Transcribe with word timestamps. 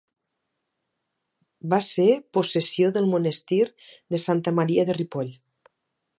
Va 1.73 1.79
ser 1.87 2.07
possessió 2.37 2.91
del 2.97 3.11
monestir 3.13 3.61
de 4.17 4.23
Santa 4.29 4.59
Maria 4.63 4.89
de 4.91 4.99
Ripoll. 5.03 5.33